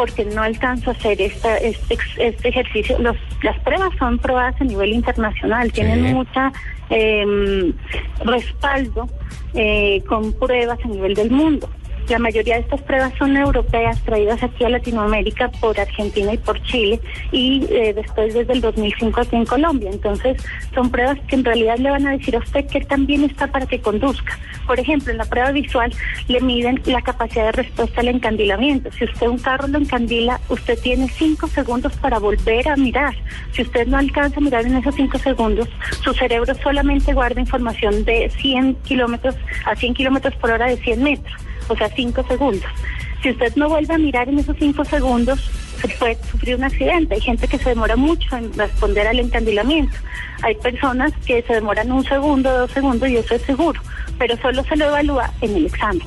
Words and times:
porque 0.00 0.24
no 0.24 0.42
alcanzo 0.42 0.88
a 0.88 0.92
hacer 0.94 1.20
esta, 1.20 1.58
este, 1.58 1.98
este 2.16 2.48
ejercicio. 2.48 2.98
Los, 3.00 3.18
las 3.42 3.58
pruebas 3.58 3.90
son 3.98 4.16
probadas 4.16 4.58
a 4.58 4.64
nivel 4.64 4.94
internacional, 4.94 5.70
tienen 5.72 6.14
mucha 6.14 6.50
eh, 6.88 7.70
respaldo 8.24 9.10
eh, 9.52 10.02
con 10.08 10.32
pruebas 10.32 10.78
a 10.82 10.88
nivel 10.88 11.12
del 11.12 11.30
mundo. 11.30 11.68
La 12.10 12.18
mayoría 12.18 12.56
de 12.56 12.62
estas 12.62 12.82
pruebas 12.82 13.12
son 13.20 13.36
europeas, 13.36 14.02
traídas 14.02 14.42
aquí 14.42 14.64
a 14.64 14.68
Latinoamérica 14.68 15.48
por 15.60 15.78
Argentina 15.78 16.34
y 16.34 16.38
por 16.38 16.60
Chile, 16.64 17.00
y 17.30 17.64
eh, 17.70 17.94
después 17.94 18.34
desde 18.34 18.52
el 18.52 18.60
2005 18.60 19.20
aquí 19.20 19.36
en 19.36 19.46
Colombia. 19.46 19.90
Entonces, 19.92 20.42
son 20.74 20.90
pruebas 20.90 21.20
que 21.28 21.36
en 21.36 21.44
realidad 21.44 21.78
le 21.78 21.88
van 21.88 22.08
a 22.08 22.10
decir 22.10 22.34
a 22.34 22.40
usted 22.40 22.66
que 22.66 22.80
también 22.80 23.22
está 23.22 23.46
para 23.46 23.64
que 23.66 23.80
conduzca. 23.80 24.40
Por 24.66 24.80
ejemplo, 24.80 25.12
en 25.12 25.18
la 25.18 25.24
prueba 25.24 25.52
visual 25.52 25.94
le 26.26 26.40
miden 26.40 26.82
la 26.86 27.00
capacidad 27.00 27.44
de 27.44 27.52
respuesta 27.52 28.00
al 28.00 28.08
encandilamiento. 28.08 28.90
Si 28.90 29.04
usted 29.04 29.28
un 29.28 29.38
carro 29.38 29.68
lo 29.68 29.78
encandila, 29.78 30.40
usted 30.48 30.76
tiene 30.80 31.08
cinco 31.10 31.46
segundos 31.46 31.96
para 31.98 32.18
volver 32.18 32.68
a 32.68 32.74
mirar. 32.74 33.14
Si 33.52 33.62
usted 33.62 33.86
no 33.86 33.98
alcanza 33.98 34.40
a 34.40 34.42
mirar 34.42 34.66
en 34.66 34.74
esos 34.74 34.96
cinco 34.96 35.16
segundos, 35.18 35.68
su 36.02 36.12
cerebro 36.14 36.56
solamente 36.56 37.12
guarda 37.12 37.40
información 37.40 38.04
de 38.04 38.30
100 38.30 38.74
kilómetros 38.82 39.36
a 39.64 39.76
100 39.76 39.94
kilómetros 39.94 40.34
por 40.34 40.50
hora 40.50 40.66
de 40.66 40.76
100 40.76 41.02
metros 41.04 41.49
o 41.70 41.76
sea, 41.76 41.88
cinco 41.88 42.22
segundos. 42.26 42.70
Si 43.22 43.30
usted 43.30 43.54
no 43.56 43.68
vuelve 43.68 43.94
a 43.94 43.98
mirar 43.98 44.28
en 44.28 44.38
esos 44.38 44.56
cinco 44.58 44.84
segundos, 44.84 45.38
se 45.80 45.88
puede 45.88 46.18
sufrir 46.30 46.56
un 46.56 46.64
accidente. 46.64 47.14
Hay 47.14 47.20
gente 47.20 47.48
que 47.48 47.58
se 47.58 47.70
demora 47.70 47.96
mucho 47.96 48.36
en 48.36 48.52
responder 48.54 49.06
al 49.06 49.18
encandilamiento. 49.18 49.94
Hay 50.42 50.54
personas 50.56 51.12
que 51.26 51.42
se 51.42 51.54
demoran 51.54 51.92
un 51.92 52.04
segundo, 52.04 52.50
dos 52.50 52.70
segundos 52.70 53.08
y 53.08 53.16
eso 53.16 53.34
es 53.34 53.42
seguro, 53.42 53.80
pero 54.18 54.36
solo 54.38 54.64
se 54.64 54.76
lo 54.76 54.86
evalúa 54.86 55.30
en 55.42 55.56
el 55.56 55.66
examen. 55.66 56.06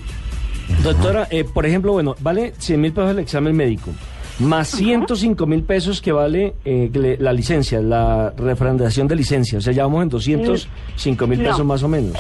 Doctora, 0.82 1.28
eh, 1.30 1.44
por 1.44 1.66
ejemplo, 1.66 1.94
bueno, 1.94 2.16
vale 2.20 2.54
100 2.58 2.82
mil 2.82 2.94
pesos 2.94 3.12
el 3.12 3.20
examen 3.20 3.56
médico, 3.56 3.92
más 4.40 4.70
105 4.70 5.46
mil 5.46 5.64
pesos 5.64 6.02
que 6.02 6.12
vale 6.12 6.56
eh, 6.66 7.18
la 7.20 7.32
licencia, 7.32 7.80
la 7.80 8.34
refrendación 8.36 9.08
de 9.08 9.16
licencia. 9.16 9.60
O 9.60 9.62
sea, 9.62 9.72
ya 9.72 9.84
vamos 9.84 10.02
en 10.02 10.10
205 10.10 11.28
mil 11.28 11.40
pesos 11.40 11.64
más 11.64 11.84
o 11.84 11.88
menos 11.88 12.18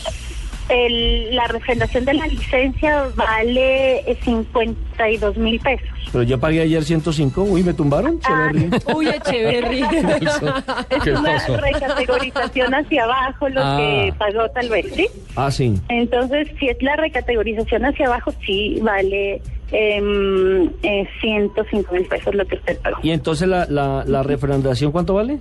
la 1.32 1.48
refrendación 1.48 2.06
de 2.06 2.14
la 2.14 2.28
licencia 2.28 3.08
vale 3.16 4.04
52 4.24 5.38
mil 5.38 5.60
pesos. 5.60 5.88
Pero 6.12 6.24
yo 6.24 6.40
pagué 6.40 6.62
ayer 6.62 6.84
105, 6.84 7.42
uy, 7.44 7.64
me 7.64 7.74
tumbaron. 7.74 8.20
Ah, 8.26 8.52
uy, 8.96 9.08
Echeverry. 9.08 9.82
es 10.90 11.08
una 11.08 11.38
recategorización 11.58 12.74
hacia 12.74 13.04
abajo 13.04 13.50
lo 13.50 13.62
que 13.62 14.12
ah. 14.12 14.16
pagó 14.18 14.50
tal 14.52 14.70
vez, 14.70 14.86
¿sí? 14.94 15.08
Ah, 15.36 15.50
sí. 15.50 15.74
Entonces, 15.90 16.48
si 16.60 16.70
es 16.70 16.82
la 16.82 16.96
recategorización 16.98 17.86
hacia 17.86 18.06
abajo, 18.06 18.32
sí 18.46 18.80
vale 18.82 19.42
eh, 19.72 20.70
eh, 20.84 21.08
105 21.22 21.94
mil 21.94 22.06
pesos 22.06 22.36
lo 22.36 22.46
que 22.46 22.56
usted 22.56 22.78
pagó. 22.80 22.98
¿Y 23.02 23.10
entonces 23.10 23.48
la, 23.48 23.66
la, 23.68 24.04
la 24.06 24.22
refrendación 24.22 24.92
cuánto 24.92 25.16
vale? 25.16 25.40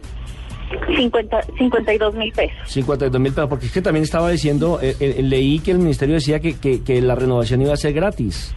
50, 0.97 1.43
52 1.59 2.15
mil 2.15 2.33
pesos. 2.33 2.57
52 2.67 3.21
mil 3.21 3.33
pesos, 3.33 3.49
porque 3.49 3.67
es 3.67 3.73
que 3.73 3.83
también 3.83 4.05
estaba 4.05 4.31
diciendo, 4.31 4.79
eh, 4.83 4.97
eh, 5.01 5.23
leí 5.23 5.59
que 5.59 5.73
el 5.73 5.79
ministerio 5.79 6.15
decía 6.15 6.41
que, 6.41 6.55
que, 6.55 7.03
la 7.03 7.15
renovación 7.15 7.63
iba 7.63 7.73
a 7.73 7.77
ser 7.77 7.93
gratis. 7.93 8.55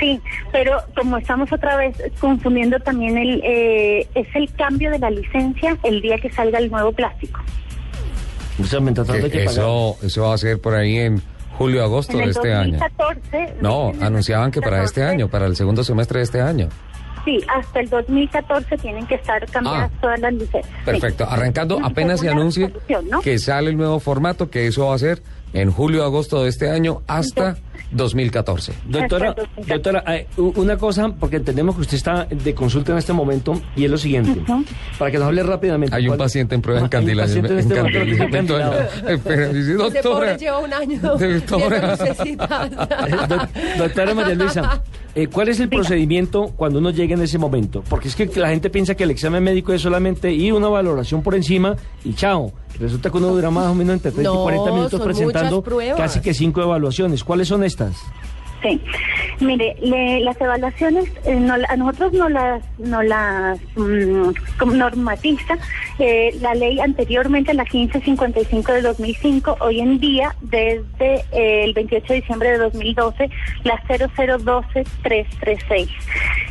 Sí, 0.00 0.18
pero 0.50 0.78
como 0.96 1.18
estamos 1.18 1.52
otra 1.52 1.76
vez 1.76 1.96
confundiendo 2.18 2.78
también 2.80 3.18
el 3.18 3.42
eh, 3.44 4.06
es 4.14 4.26
el 4.34 4.50
cambio 4.54 4.90
de 4.90 4.98
la 4.98 5.10
licencia 5.10 5.76
el 5.82 6.00
día 6.00 6.16
que 6.16 6.30
salga 6.30 6.58
el 6.58 6.70
nuevo 6.70 6.92
plástico. 6.92 7.40
eso, 9.44 9.96
eso 10.02 10.22
va 10.22 10.34
a 10.34 10.38
ser 10.38 10.58
por 10.60 10.74
ahí 10.74 10.96
en 10.96 11.20
julio 11.58 11.82
agosto 11.82 12.16
de 12.16 12.24
este 12.24 12.52
año. 12.52 12.78
No, 13.60 13.92
anunciaban 14.00 14.50
que 14.50 14.60
para 14.60 14.84
este 14.84 15.02
año, 15.02 15.28
para 15.28 15.46
el 15.46 15.56
segundo 15.56 15.84
semestre 15.84 16.20
de 16.20 16.24
este 16.24 16.40
año. 16.40 16.68
Sí, 17.24 17.40
hasta 17.48 17.80
el 17.80 17.88
2014 17.88 18.76
tienen 18.78 19.06
que 19.06 19.14
estar 19.14 19.44
cambiadas 19.50 19.90
ah. 19.94 19.98
todas 20.00 20.20
las 20.20 20.34
licencias. 20.34 20.84
Perfecto, 20.84 21.26
arrancando 21.28 21.80
apenas 21.82 22.20
se 22.20 22.28
anuncie 22.28 22.72
que 23.22 23.38
sale 23.38 23.70
el 23.70 23.76
nuevo 23.76 23.98
formato, 24.00 24.50
que 24.50 24.66
eso 24.66 24.86
va 24.86 24.94
a 24.94 24.98
ser 24.98 25.22
en 25.54 25.70
julio, 25.70 26.04
agosto 26.04 26.42
de 26.42 26.50
este 26.50 26.68
año 26.68 27.02
hasta 27.06 27.56
2014. 27.92 28.72
Doctora, 28.86 29.34
doctora, 29.66 30.04
eh, 30.08 30.26
una 30.36 30.76
cosa, 30.76 31.08
porque 31.08 31.36
entendemos 31.36 31.76
que 31.76 31.82
usted 31.82 31.96
está 31.96 32.24
de 32.24 32.54
consulta 32.54 32.92
en 32.92 32.98
este 32.98 33.12
momento, 33.12 33.60
y 33.76 33.84
es 33.84 33.90
lo 33.90 33.96
siguiente, 33.96 34.42
para 34.98 35.10
que 35.10 35.18
nos 35.18 35.28
hable 35.28 35.44
rápidamente. 35.44 35.94
Hay 35.94 36.08
un 36.08 36.16
paciente 36.16 36.56
en 36.56 36.62
prueba 36.62 36.80
en 36.80 36.88
candilación. 36.88 37.46
Hay 37.46 37.52
un 37.52 37.56
paciente 37.68 37.98
en 37.98 38.10
este 38.10 38.24
momento 38.24 38.58
doctora. 39.94 40.36
lleva 40.36 40.58
un 40.58 40.72
año. 40.72 41.00
Doctora. 41.14 41.96
doctora 43.78 44.14
María 44.14 44.34
Luisa, 44.34 44.82
eh, 45.14 45.28
¿cuál 45.28 45.48
es 45.48 45.60
el 45.60 45.68
procedimiento 45.68 46.52
cuando 46.56 46.80
uno 46.80 46.90
llega 46.90 47.14
en 47.14 47.22
ese 47.22 47.38
momento? 47.38 47.84
Porque 47.88 48.08
es 48.08 48.16
que 48.16 48.26
la 48.34 48.48
gente 48.48 48.70
piensa 48.70 48.96
que 48.96 49.04
el 49.04 49.10
examen 49.12 49.42
médico 49.42 49.72
es 49.72 49.82
solamente 49.82 50.32
ir 50.32 50.52
una 50.52 50.68
valoración 50.68 51.22
por 51.22 51.34
encima 51.36 51.76
y 52.04 52.14
chao. 52.14 52.52
Resulta 52.78 53.10
que 53.10 53.16
uno 53.16 53.28
dura 53.28 53.50
más 53.50 53.66
o 53.66 53.74
menos 53.74 53.94
entre 53.94 54.10
30 54.10 54.30
y 54.30 54.34
40 54.34 54.72
minutos 54.72 55.00
presentando 55.00 55.64
casi 55.96 56.20
que 56.20 56.34
cinco 56.34 56.62
evaluaciones. 56.62 57.22
¿Cuáles 57.22 57.48
son 57.48 57.64
estas? 57.64 57.96
Sí, 58.64 58.80
mire, 59.40 59.76
las 60.20 60.40
evaluaciones 60.40 61.04
eh, 61.26 61.48
a 61.68 61.76
nosotros 61.76 62.14
no 62.14 62.30
las 62.30 62.64
no 62.78 63.02
las 63.02 63.60
mm, 63.76 64.30
normatiza 64.72 65.58
eh, 65.98 66.34
la 66.40 66.54
ley 66.54 66.80
anteriormente, 66.80 67.52
la 67.52 67.64
1555 67.64 68.72
de 68.72 68.80
2005, 68.82 69.58
hoy 69.60 69.80
en 69.80 70.00
día, 70.00 70.34
desde 70.40 71.16
eh, 71.32 71.64
el 71.64 71.74
28 71.74 72.06
de 72.08 72.14
diciembre 72.20 72.52
de 72.52 72.58
2012, 72.58 73.28
la 73.64 73.76
0012336. 73.82 75.90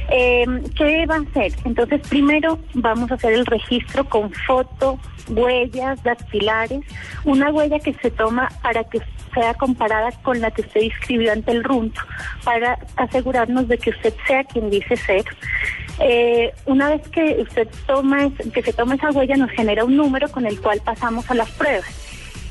Eh, 0.09 0.45
¿Qué 0.77 1.05
va 1.07 1.15
a 1.15 1.21
hacer? 1.21 1.53
Entonces, 1.65 2.01
primero 2.07 2.59
vamos 2.73 3.11
a 3.11 3.15
hacer 3.15 3.33
el 3.33 3.45
registro 3.45 4.05
con 4.05 4.31
foto, 4.45 4.97
huellas 5.29 6.01
dactilares, 6.03 6.81
una 7.25 7.51
huella 7.51 7.79
que 7.79 7.93
se 7.95 8.11
toma 8.11 8.49
para 8.61 8.83
que 8.83 9.01
sea 9.33 9.53
comparada 9.53 10.11
con 10.21 10.39
la 10.41 10.51
que 10.51 10.61
usted 10.61 10.81
inscribió 10.81 11.31
ante 11.31 11.51
el 11.51 11.63
RUNT, 11.63 11.95
para 12.43 12.79
asegurarnos 12.95 13.67
de 13.67 13.77
que 13.77 13.91
usted 13.91 14.13
sea 14.27 14.43
quien 14.43 14.69
dice 14.69 14.95
ser. 14.97 15.25
Eh, 15.99 16.51
una 16.65 16.89
vez 16.89 17.07
que 17.09 17.37
usted 17.41 17.67
toma, 17.85 18.29
que 18.53 18.63
se 18.63 18.73
toma 18.73 18.95
esa 18.95 19.11
huella, 19.11 19.35
nos 19.35 19.51
genera 19.51 19.85
un 19.85 19.95
número 19.95 20.29
con 20.29 20.45
el 20.45 20.59
cual 20.59 20.81
pasamos 20.83 21.29
a 21.29 21.35
las 21.35 21.51
pruebas. 21.51 22.02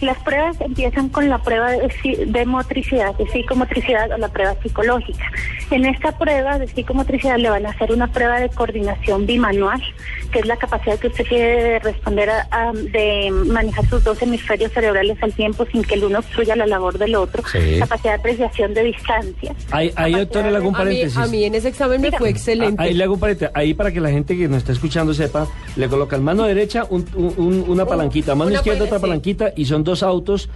Las 0.03 0.19
pruebas 0.19 0.61
empiezan 0.61 1.09
con 1.11 1.29
la 1.29 1.39
prueba 1.39 1.71
de, 1.71 2.45
motricidad, 2.45 3.15
de 3.17 3.27
psicomotricidad 3.29 4.11
o 4.11 4.19
la 4.19 4.29
prueba 4.29 4.57
psicológica. 4.61 5.25
En 5.71 5.87
esta 5.87 6.19
prueba 6.19 6.59
de 6.59 6.67
psicomotricidad 6.67 7.39
le 7.39 7.49
van 7.49 7.67
a 7.67 7.71
hacer 7.71 7.93
una 7.93 8.11
prueba 8.11 8.41
de 8.41 8.49
coordinación 8.49 9.27
bimanual, 9.27 9.81
que 10.33 10.41
es 10.41 10.47
la 10.47 10.57
capacidad 10.57 10.99
que 10.99 11.07
usted 11.07 11.25
tiene 11.25 11.45
de 11.45 11.79
responder 11.79 12.31
a, 12.31 12.73
de 12.73 13.31
manejar 13.47 13.87
sus 13.87 14.03
dos 14.03 14.21
hemisferios 14.21 14.73
cerebrales 14.73 15.23
al 15.23 15.33
tiempo 15.35 15.65
sin 15.71 15.85
que 15.85 15.95
el 15.95 16.05
uno 16.05 16.19
obstruya 16.19 16.57
la 16.57 16.67
labor 16.67 16.99
del 16.99 17.15
otro. 17.15 17.45
Capacidad 17.79 18.15
de 18.15 18.19
apreciación 18.19 18.75
de 18.75 18.83
distancia. 18.83 19.55
Ahí, 19.71 19.93
ahí 19.95 20.15
doctora, 20.15 20.51
le 20.51 20.57
hago 20.57 20.69
un 20.69 20.75
paréntesis. 20.75 21.17
A 21.17 21.29
mí, 21.29 21.45
en 21.45 21.55
ese 21.55 21.69
examen 21.69 22.01
me 22.01 22.11
fue 22.11 22.29
excelente. 22.29 22.83
Ahí 22.83 22.95
le 22.95 23.05
hago 23.05 23.15
un 23.15 23.21
paréntesis. 23.21 23.55
Ahí 23.55 23.73
para 23.73 23.93
que 23.93 24.01
la 24.01 24.11
gente 24.11 24.37
que 24.37 24.49
nos 24.49 24.59
está 24.59 24.73
escuchando 24.73 25.15
sepa, 25.15 25.47
le 25.77 25.89
colocan 25.89 26.25
mano 26.25 26.43
derecha 26.43 26.89
una 26.91 27.87
palanquita, 27.87 28.35
mano 28.35 28.51
izquierda 28.51 28.85
otra 28.85 28.99
palanquita 28.99 29.53
y 29.57 29.65
son 29.65 29.85
dos 29.85 29.92
autos, 30.03 30.49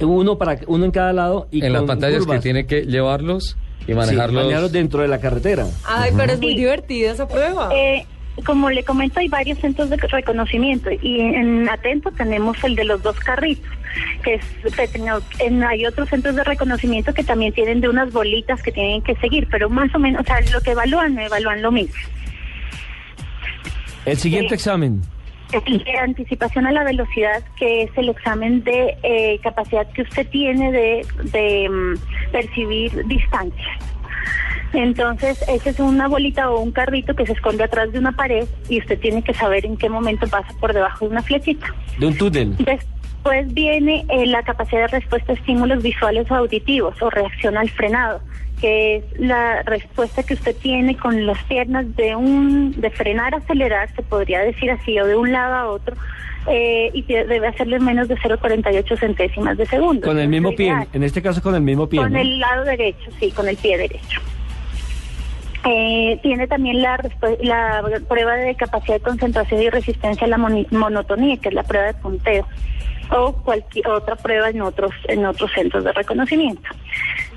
uno 0.00 0.38
para 0.38 0.58
uno 0.66 0.84
en 0.84 0.90
cada 0.90 1.12
lado 1.12 1.48
y 1.50 1.64
en 1.64 1.72
las 1.72 1.84
pantallas 1.84 2.26
que 2.26 2.38
tiene 2.38 2.66
que 2.66 2.82
llevarlos 2.82 3.56
y 3.86 3.94
manejarlos 3.94 4.72
dentro 4.72 5.02
de 5.02 5.08
la 5.08 5.20
carretera. 5.20 5.66
Ay, 5.84 6.12
pero 6.16 6.32
es 6.32 6.40
muy 6.40 6.54
divertida 6.54 7.12
esa 7.12 7.26
prueba. 7.26 7.70
Eh, 7.74 8.06
como 8.44 8.70
le 8.70 8.84
comento, 8.84 9.20
hay 9.20 9.28
varios 9.28 9.58
centros 9.58 9.88
de 9.88 9.96
reconocimiento 9.96 10.90
y 10.90 11.20
en 11.20 11.68
Atento 11.68 12.10
tenemos 12.10 12.62
el 12.64 12.74
de 12.74 12.84
los 12.84 13.02
dos 13.02 13.18
carritos, 13.20 13.70
que 14.22 14.34
es 14.34 14.44
en, 15.38 15.64
hay 15.64 15.86
otros 15.86 16.08
centros 16.10 16.36
de 16.36 16.44
reconocimiento 16.44 17.14
que 17.14 17.24
también 17.24 17.54
tienen 17.54 17.80
de 17.80 17.88
unas 17.88 18.12
bolitas 18.12 18.62
que 18.62 18.72
tienen 18.72 19.02
que 19.02 19.14
seguir, 19.16 19.48
pero 19.50 19.70
más 19.70 19.94
o 19.94 19.98
menos, 19.98 20.20
o 20.20 20.24
sea, 20.24 20.40
lo 20.52 20.60
que 20.60 20.72
evalúan, 20.72 21.18
evalúan 21.18 21.62
lo 21.62 21.72
mismo. 21.72 21.94
El 24.04 24.18
siguiente 24.18 24.54
eh, 24.54 24.56
examen 24.56 25.02
de 25.50 25.98
anticipación 25.98 26.66
a 26.66 26.72
la 26.72 26.84
velocidad, 26.84 27.42
que 27.56 27.84
es 27.84 27.90
el 27.96 28.08
examen 28.08 28.64
de 28.64 28.96
eh, 29.02 29.38
capacidad 29.42 29.86
que 29.92 30.02
usted 30.02 30.26
tiene 30.28 30.72
de, 30.72 31.06
de 31.24 31.68
mm, 31.68 32.32
percibir 32.32 33.06
distancia. 33.06 33.78
Entonces, 34.72 35.42
esa 35.48 35.70
es 35.70 35.80
una 35.80 36.08
bolita 36.08 36.50
o 36.50 36.60
un 36.60 36.72
carrito 36.72 37.14
que 37.14 37.24
se 37.24 37.32
esconde 37.32 37.64
atrás 37.64 37.92
de 37.92 37.98
una 37.98 38.12
pared 38.12 38.46
y 38.68 38.80
usted 38.80 38.98
tiene 38.98 39.22
que 39.22 39.32
saber 39.32 39.64
en 39.64 39.76
qué 39.76 39.88
momento 39.88 40.26
pasa 40.26 40.52
por 40.60 40.72
debajo 40.72 41.06
de 41.06 41.12
una 41.12 41.22
flechita. 41.22 41.66
De 41.98 42.06
un 42.06 42.16
túnel. 42.16 42.56
Después 42.58 43.54
viene 43.54 44.04
eh, 44.08 44.26
la 44.26 44.42
capacidad 44.42 44.82
de 44.82 44.98
respuesta 44.98 45.32
a 45.32 45.34
estímulos 45.36 45.82
visuales 45.82 46.30
o 46.30 46.34
auditivos 46.34 47.00
o 47.00 47.10
reacción 47.10 47.56
al 47.56 47.70
frenado 47.70 48.20
que 48.60 48.96
es 48.96 49.04
la 49.20 49.62
respuesta 49.62 50.22
que 50.22 50.34
usted 50.34 50.56
tiene 50.56 50.96
con 50.96 51.26
las 51.26 51.42
piernas 51.44 51.94
de 51.96 52.16
un 52.16 52.72
de 52.80 52.90
frenar 52.90 53.34
acelerar 53.34 53.94
se 53.94 54.02
podría 54.02 54.40
decir 54.40 54.70
así 54.70 54.98
o 54.98 55.06
de 55.06 55.14
un 55.14 55.30
lado 55.32 55.54
a 55.54 55.68
otro 55.68 55.96
eh, 56.48 56.90
y 56.94 57.02
debe 57.02 57.48
hacerle 57.48 57.78
menos 57.80 58.08
de 58.08 58.16
0,48 58.16 58.98
centésimas 58.98 59.58
de 59.58 59.66
segundo. 59.66 60.06
Con 60.06 60.18
el 60.18 60.28
mismo 60.28 60.52
pie, 60.54 60.72
en 60.92 61.02
este 61.02 61.20
caso 61.20 61.42
con 61.42 61.54
el 61.54 61.60
mismo 61.60 61.88
pie. 61.88 62.00
Con 62.00 62.16
el 62.16 62.38
lado 62.38 62.64
derecho, 62.64 63.10
sí, 63.18 63.32
con 63.32 63.48
el 63.48 63.56
pie 63.56 63.76
derecho. 63.76 64.20
Eh, 65.68 66.20
tiene 66.22 66.46
también 66.46 66.80
la, 66.80 66.96
la 67.40 67.82
prueba 68.08 68.34
de 68.36 68.54
capacidad 68.54 68.94
de 68.94 69.00
concentración 69.00 69.60
y 69.60 69.70
resistencia 69.70 70.24
a 70.24 70.30
la 70.30 70.38
monotonía, 70.38 71.36
que 71.38 71.48
es 71.48 71.54
la 71.54 71.64
prueba 71.64 71.88
de 71.88 71.94
punteo, 71.94 72.46
o 73.10 73.32
cualquier 73.32 73.88
otra 73.88 74.14
prueba 74.14 74.48
en 74.48 74.62
otros, 74.62 74.92
en 75.08 75.26
otros 75.26 75.50
centros 75.52 75.82
de 75.82 75.92
reconocimiento. 75.92 76.68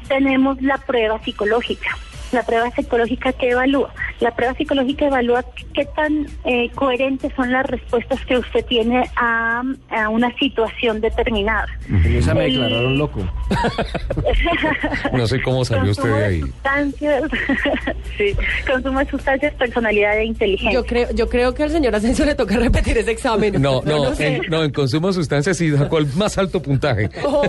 Tenemos 0.10 0.62
la 0.62 0.78
prueba 0.80 1.24
psicológica, 1.24 1.98
la 2.34 2.44
prueba 2.44 2.70
psicológica 2.72 3.32
que 3.32 3.52
evalúa. 3.52 3.94
La 4.20 4.36
prueba 4.36 4.54
psicológica 4.54 5.08
evalúa 5.08 5.46
qué 5.74 5.86
tan 5.96 6.28
eh, 6.44 6.70
coherentes 6.76 7.32
son 7.36 7.52
las 7.52 7.66
respuestas 7.66 8.20
que 8.26 8.38
usted 8.38 8.66
tiene 8.66 9.10
a, 9.16 9.64
una 10.10 10.34
situación 10.38 11.00
determinada. 11.00 11.68
esa 12.06 12.34
me 12.34 12.44
declararon 12.44 12.98
loco. 12.98 13.22
no 15.14 15.28
sé 15.28 15.42
cómo 15.42 15.64
salió 15.64 15.92
usted 15.92 16.14
de 16.14 16.26
ahí. 16.26 16.42
Sustancias, 16.42 17.24
sí, 18.18 18.36
consumo 18.70 19.00
de 19.00 19.06
sustancias, 19.10 19.54
personalidad 19.54 20.18
e 20.18 20.26
inteligencia. 20.26 20.74
Yo 20.74 20.86
creo, 20.86 21.08
yo 21.14 21.30
creo 21.30 21.54
que 21.54 21.64
al 21.64 21.72
señor 21.72 21.96
Ascenso 21.96 22.26
le 22.26 22.36
toca 22.36 22.58
repetir 22.60 22.98
ese 22.98 23.12
examen. 23.12 23.62
No, 23.62 23.82
no, 23.84 24.12
no, 24.50 24.64
en, 24.64 24.72
consumo 24.72 25.08
de 25.08 25.14
sustancias 25.14 25.58
sí 25.58 25.72
sacó 25.72 25.98
el 26.00 26.08
más 26.16 26.38
alto 26.38 26.62
puntaje. 26.62 27.10
Oh, 27.24 27.44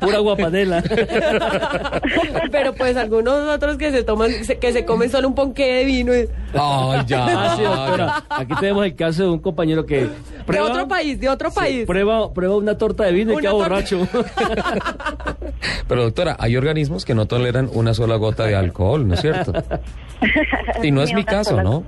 Pura 0.00 0.18
guapanela. 0.18 0.82
Pero 2.50 2.74
pues 2.74 2.96
algunos 2.96 3.48
otros 3.48 3.76
que 3.76 3.90
se 3.90 4.02
toman, 4.02 4.30
que 4.60 4.72
se 4.72 4.84
comen 4.84 5.10
un 5.26 5.34
ponqué 5.34 5.74
de 5.74 5.84
vino. 5.84 6.12
Ay, 6.12 7.00
ya. 7.06 7.26
Ah, 7.28 8.24
Aquí 8.30 8.54
tenemos 8.60 8.84
el 8.84 8.94
caso 8.94 9.24
de 9.24 9.30
un 9.30 9.38
compañero 9.38 9.86
que. 9.86 10.08
de 10.46 10.60
otro 10.60 10.88
país, 10.88 11.20
de 11.20 11.28
otro 11.28 11.50
país. 11.50 11.86
prueba, 11.86 12.32
prueba 12.32 12.56
una 12.56 12.76
torta 12.76 13.04
de 13.04 13.12
vino 13.12 13.32
y 13.32 13.36
queda 13.36 13.52
borracho. 13.52 14.06
Pero 15.88 16.02
doctora, 16.04 16.36
hay 16.38 16.56
organismos 16.56 17.04
que 17.04 17.14
no 17.14 17.26
toleran 17.26 17.68
una 17.72 17.94
sola 17.94 18.16
gota 18.16 18.44
de 18.44 18.54
alcohol, 18.54 19.06
¿no 19.06 19.14
es 19.14 19.20
cierto? 19.20 19.52
Y 20.82 20.90
no 20.90 21.02
es 21.02 21.12
mi 21.14 21.24
caso, 21.24 21.62
¿no? 21.62 21.84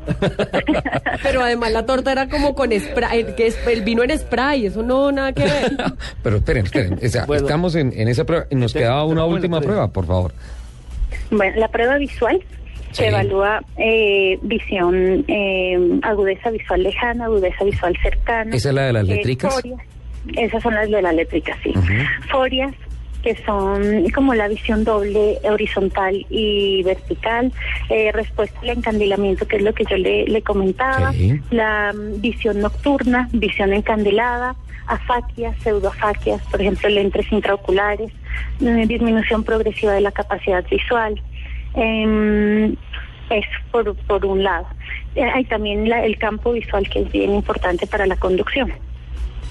Pero 1.22 1.42
además 1.42 1.72
la 1.72 1.86
torta 1.86 2.12
era 2.12 2.28
como 2.28 2.54
con 2.54 2.70
spray, 2.72 3.34
que 3.36 3.48
es 3.48 3.66
el 3.66 3.82
vino 3.82 4.02
en 4.02 4.16
spray, 4.18 4.66
eso 4.66 4.82
no 4.82 5.12
nada 5.12 5.32
que 5.32 5.44
ver. 5.44 5.72
Pero 6.22 6.36
esperen, 6.36 6.66
esperen, 6.66 6.98
estamos 7.02 7.74
en, 7.74 7.92
en, 7.94 8.08
esa 8.08 8.24
prueba 8.24 8.46
y 8.50 8.56
nos 8.56 8.72
quedaba 8.72 9.04
una 9.04 9.24
última 9.24 9.60
prueba, 9.60 9.88
por 9.88 10.06
favor. 10.06 10.32
Bueno, 11.30 11.58
la 11.58 11.68
prueba 11.68 11.96
visual 11.96 12.42
se 12.94 13.08
evalúa 13.08 13.60
eh, 13.76 14.38
visión, 14.42 15.24
eh, 15.28 15.98
agudeza 16.02 16.50
visual 16.50 16.82
lejana, 16.82 17.24
agudeza 17.24 17.64
visual 17.64 17.96
cercana. 18.02 18.54
¿Esa 18.54 18.68
es 18.68 18.74
la 18.74 18.82
de 18.82 18.92
las 18.92 19.06
létricas? 19.06 19.62
Esas 20.36 20.62
son 20.62 20.74
las 20.74 20.90
de 20.90 21.02
las 21.02 21.14
létricas, 21.14 21.58
sí. 21.62 21.72
Forias, 22.30 22.72
que 23.22 23.36
son 23.44 24.08
como 24.10 24.34
la 24.34 24.48
visión 24.48 24.84
doble, 24.84 25.38
horizontal 25.44 26.24
y 26.30 26.82
vertical, 26.82 27.52
eh, 27.90 28.12
respuesta 28.12 28.58
al 28.60 28.70
encandilamiento, 28.70 29.46
que 29.46 29.56
es 29.56 29.62
lo 29.62 29.72
que 29.72 29.84
yo 29.90 29.96
le, 29.96 30.26
le 30.26 30.42
comentaba, 30.42 31.12
la 31.50 31.92
mm, 31.92 32.20
visión 32.20 32.60
nocturna, 32.60 33.28
visión 33.32 33.72
encandilada, 33.72 34.54
afaquias, 34.86 35.56
pseudoafaquias, 35.62 36.42
por 36.50 36.60
ejemplo, 36.60 36.88
lentes 36.88 37.30
intraoculares, 37.32 38.12
eh, 38.60 38.84
disminución 38.86 39.42
progresiva 39.42 39.92
de 39.92 40.00
la 40.00 40.12
capacidad 40.12 40.64
visual. 40.68 41.20
Eh, 41.76 42.74
es 43.30 43.46
por, 43.70 43.94
por 44.06 44.24
un 44.24 44.42
lado. 44.42 44.66
Eh, 45.14 45.22
hay 45.22 45.44
también 45.44 45.90
el 45.92 46.18
campo 46.18 46.52
visual 46.52 46.88
que 46.88 47.00
es 47.00 47.12
bien 47.12 47.34
importante 47.34 47.86
para 47.86 48.06
la 48.06 48.16
conducción. 48.16 48.72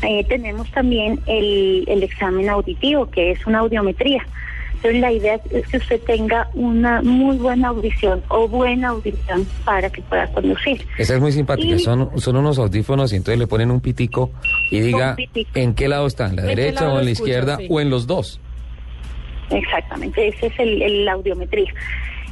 Eh, 0.01 0.25
tenemos 0.27 0.69
también 0.71 1.19
el, 1.27 1.85
el 1.87 2.03
examen 2.03 2.49
auditivo, 2.49 3.09
que 3.09 3.31
es 3.31 3.45
una 3.47 3.59
audiometría. 3.59 4.25
Entonces 4.75 4.99
la 4.99 5.11
idea 5.13 5.39
es 5.49 5.65
que 5.67 5.77
usted 5.77 6.01
tenga 6.01 6.49
una 6.53 7.01
muy 7.01 7.37
buena 7.37 7.69
audición 7.69 8.21
o 8.27 8.49
buena 8.49 8.89
audición 8.89 9.47
para 9.63 9.89
que 9.89 10.01
pueda 10.01 10.27
conducir. 10.33 10.85
Esa 10.97 11.15
es 11.15 11.21
muy 11.21 11.31
simpática, 11.31 11.79
son, 11.79 12.19
son 12.19 12.35
unos 12.35 12.59
audífonos 12.59 13.13
y 13.13 13.15
entonces 13.15 13.39
le 13.39 13.47
ponen 13.47 13.71
un 13.71 13.79
pitico 13.79 14.31
y 14.71 14.81
diga 14.81 15.15
en 15.53 15.73
qué 15.73 15.87
lado 15.87 16.05
está, 16.05 16.27
en 16.27 16.35
la 16.35 16.41
derecha 16.41 16.91
o 16.91 16.99
en 16.99 17.05
la 17.05 17.11
izquierda 17.11 17.59
o 17.69 17.79
en 17.79 17.89
los 17.89 18.07
dos. 18.07 18.41
Exactamente, 19.49 20.27
ese 20.27 20.47
es 20.47 20.59
el, 20.59 20.81
el 20.81 21.07
audiometría. 21.07 21.73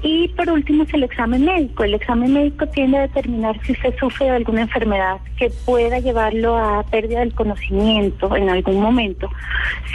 Y 0.03 0.29
por 0.29 0.49
último 0.49 0.83
es 0.83 0.93
el 0.95 1.03
examen 1.03 1.45
médico. 1.45 1.83
El 1.83 1.93
examen 1.93 2.33
médico 2.33 2.65
tiende 2.67 2.97
a 2.97 3.01
determinar 3.01 3.59
si 3.63 3.73
usted 3.73 3.93
sufre 3.99 4.25
de 4.25 4.31
alguna 4.31 4.61
enfermedad 4.61 5.17
que 5.37 5.51
pueda 5.63 5.99
llevarlo 5.99 6.57
a 6.57 6.83
pérdida 6.83 7.19
del 7.19 7.35
conocimiento 7.35 8.35
en 8.35 8.49
algún 8.49 8.81
momento, 8.81 9.29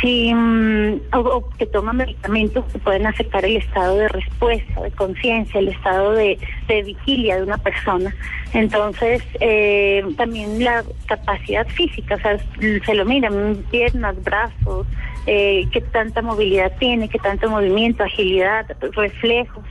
si 0.00 0.32
mm, 0.32 1.00
o, 1.12 1.48
que 1.58 1.66
toma 1.66 1.92
medicamentos 1.92 2.64
que 2.72 2.78
pueden 2.78 3.06
afectar 3.06 3.44
el 3.44 3.56
estado 3.56 3.96
de 3.96 4.08
respuesta, 4.08 4.80
de 4.80 4.92
conciencia, 4.92 5.58
el 5.58 5.68
estado 5.68 6.12
de, 6.12 6.38
vigilia 6.68 7.36
de 7.36 7.42
una 7.42 7.58
persona. 7.58 8.14
Entonces, 8.52 9.24
eh, 9.40 10.04
también 10.16 10.62
la 10.62 10.84
capacidad 11.06 11.66
física, 11.66 12.14
o 12.14 12.20
sea, 12.20 12.38
se 12.84 12.94
lo 12.94 13.04
miran, 13.04 13.64
piernas, 13.72 14.22
brazos, 14.22 14.86
eh, 15.26 15.67
qué 15.73 15.81
tanta 15.81 16.23
movilidad 16.23 16.73
tiene, 16.78 17.08
qué 17.08 17.19
tanto 17.19 17.50
movimiento, 17.50 18.05
agilidad, 18.05 18.67
reflejos. 18.93 19.64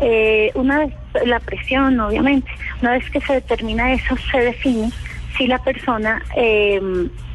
Eh, 0.00 0.50
una 0.54 0.80
vez 0.80 0.94
la 1.24 1.38
presión, 1.40 2.00
obviamente, 2.00 2.50
una 2.80 2.92
vez 2.92 3.08
que 3.10 3.20
se 3.20 3.34
determina 3.34 3.92
eso, 3.92 4.16
se 4.30 4.40
define 4.40 4.90
si 5.36 5.46
la 5.46 5.58
persona 5.58 6.22
eh, 6.36 6.80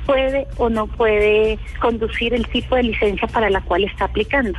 puede 0.05 0.47
o 0.57 0.69
no 0.69 0.88
puede 0.88 1.57
conducir 1.79 2.33
el 2.33 2.47
tipo 2.47 2.75
de 2.75 2.83
licencia 2.83 3.27
para 3.27 3.49
la 3.49 3.61
cual 3.61 3.83
está 3.83 4.05
aplicando. 4.05 4.57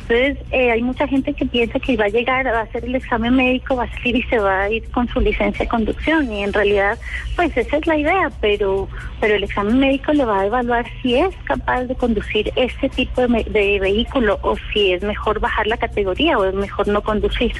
Entonces, 0.00 0.36
eh, 0.50 0.70
hay 0.70 0.82
mucha 0.82 1.06
gente 1.08 1.32
que 1.32 1.46
piensa 1.46 1.78
que 1.80 1.96
va 1.96 2.04
a 2.04 2.08
llegar, 2.08 2.46
va 2.46 2.60
a 2.60 2.62
hacer 2.62 2.84
el 2.84 2.94
examen 2.94 3.34
médico, 3.34 3.76
va 3.76 3.84
a 3.84 3.90
salir 3.92 4.16
y 4.16 4.22
se 4.24 4.38
va 4.38 4.62
a 4.62 4.70
ir 4.70 4.90
con 4.90 5.08
su 5.08 5.20
licencia 5.20 5.64
de 5.64 5.68
conducción. 5.68 6.30
Y 6.32 6.42
en 6.42 6.52
realidad, 6.52 6.98
pues 7.36 7.56
esa 7.56 7.76
es 7.78 7.86
la 7.86 7.96
idea, 7.96 8.30
pero, 8.40 8.88
pero 9.20 9.34
el 9.34 9.44
examen 9.44 9.78
médico 9.78 10.12
le 10.12 10.24
va 10.24 10.40
a 10.40 10.46
evaluar 10.46 10.84
si 11.00 11.16
es 11.16 11.34
capaz 11.44 11.84
de 11.84 11.94
conducir 11.94 12.52
este 12.56 12.88
tipo 12.90 13.26
de, 13.26 13.44
de 13.44 13.78
vehículo 13.80 14.38
o 14.42 14.56
si 14.72 14.92
es 14.92 15.02
mejor 15.02 15.40
bajar 15.40 15.66
la 15.66 15.76
categoría 15.76 16.38
o 16.38 16.44
es 16.44 16.54
mejor 16.54 16.88
no 16.88 17.02
conducir. 17.02 17.52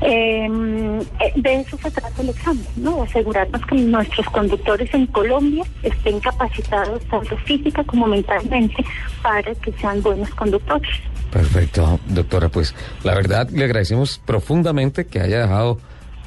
Em, 0.00 1.00
eh, 1.00 1.32
de 1.36 1.60
eso 1.60 1.78
se 1.78 1.90
trata 1.90 2.22
el 2.22 2.30
examen, 2.30 2.66
¿no? 2.76 3.02
Asegurarnos 3.02 3.64
que 3.66 3.76
nuestros 3.76 4.26
conductores 4.26 4.92
en 4.92 5.06
Colombia 5.06 5.64
estén 5.82 6.20
capacitados 6.20 7.02
tanto 7.04 7.36
física 7.38 7.84
como 7.84 8.06
mentalmente 8.06 8.84
para 9.22 9.54
que 9.54 9.72
sean 9.72 10.02
buenos 10.02 10.30
conductores. 10.30 10.90
Perfecto, 11.30 11.98
doctora. 12.08 12.48
Pues 12.48 12.74
la 13.02 13.14
verdad 13.14 13.48
le 13.50 13.64
agradecemos 13.64 14.20
profundamente 14.24 15.06
que 15.06 15.20
haya 15.20 15.40
dejado 15.40 15.78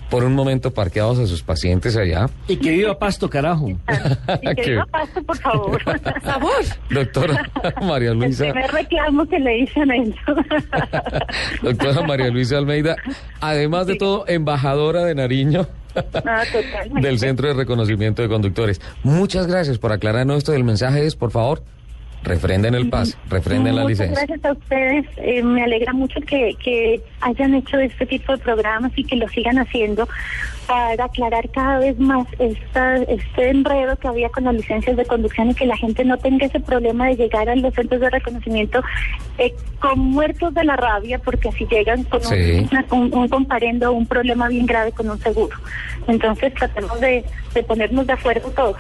por 0.10 0.24
un 0.24 0.34
momento 0.34 0.74
parqueados 0.74 1.20
a 1.20 1.28
sus 1.28 1.44
pacientes 1.44 1.96
allá. 1.98 2.30
Y 2.48 2.58
que 2.58 2.72
viva 2.72 2.98
Pasto, 2.98 3.30
carajo. 3.30 3.70
Y 4.42 4.56
que 4.56 4.72
viva 4.72 4.86
Pasto, 4.86 5.22
por 5.24 5.38
favor. 5.38 5.84
favor. 6.24 6.52
Doctora 6.90 7.50
María 7.82 8.14
Luisa. 8.14 8.48
El 8.48 8.54
primer 8.54 8.72
reclamo 8.72 9.26
que 9.28 9.40
le 9.40 9.52
dicen 9.52 9.92
eso. 9.92 10.36
Doctora 11.62 12.02
María 12.02 12.30
Luisa 12.30 12.58
Almeida, 12.58 12.96
además 13.42 13.88
de 13.88 13.96
todo, 13.96 14.26
embajadora 14.28 15.04
de 15.04 15.16
Nariño. 15.16 15.68
Ah, 16.26 16.44
del 17.02 17.18
Centro 17.18 17.48
de 17.48 17.56
Reconocimiento 17.56 18.22
de 18.22 18.28
Conductores. 18.28 18.80
Muchas 19.02 19.48
gracias 19.48 19.80
por 19.80 19.92
aclararnos 19.92 20.38
esto 20.38 20.52
del 20.52 20.64
mensaje, 20.64 21.06
es, 21.06 21.16
por 21.16 21.32
favor. 21.32 21.64
Refrenden 22.24 22.76
el 22.76 22.90
PAS, 22.90 23.18
refrenden 23.30 23.76
la 23.76 23.86
licencia. 23.86 24.26
Gracias 24.26 24.46
a 24.46 24.52
ustedes. 24.52 25.06
Eh, 25.18 25.44
me 25.44 25.64
alegra 25.64 25.94
mucho 25.94 26.20
que, 26.22 26.56
que 26.62 27.02
hayan 27.22 27.54
hecho 27.56 27.80
este 27.80 28.06
tipo 28.06 28.34
de 28.34 28.38
programas 28.40 28.92
y 28.96 29.04
que 29.04 29.16
lo 29.16 29.28
sigan 29.30 29.58
haciendo 29.60 30.08
para 30.68 31.06
aclarar 31.06 31.50
cada 31.52 31.80
vez 31.80 31.98
más 31.98 32.28
esta, 32.40 32.98
este 32.98 33.50
enredo 33.50 33.96
que 33.96 34.08
había 34.08 34.30
con 34.30 34.44
las 34.44 34.56
licencias 34.56 34.98
de 34.98 35.06
conducción 35.06 35.52
y 35.52 35.56
que 35.56 35.66
la 35.66 35.78
gente 35.78 36.04
no 36.04 36.18
tenga 36.18 36.46
ese 36.46 36.60
problema 36.60 37.08
de 37.08 37.16
llegar 37.16 37.48
a 37.48 37.56
los 37.56 37.74
centros 37.74 38.02
de 38.02 38.10
reconocimiento 38.10 38.84
eh, 39.38 39.54
con 39.80 40.00
muertos 40.00 40.54
de 40.54 40.66
la 40.66 40.76
rabia, 40.76 41.20
porque 41.20 41.50
así 41.50 41.66
llegan 41.72 42.04
con 42.04 42.20
un, 42.92 43.14
un, 43.14 43.28
comparendo 43.30 43.94
un 43.94 44.06
problema 44.06 44.50
bien 44.50 44.66
grave 44.66 44.92
con 44.92 45.10
un 45.10 45.20
seguro. 45.20 45.56
Entonces 46.08 46.54
tratemos 46.54 47.00
de, 47.00 47.24
de 47.54 47.64
ponernos 47.64 48.06
de 48.06 48.14
acuerdo 48.14 48.50
todos. 48.52 48.78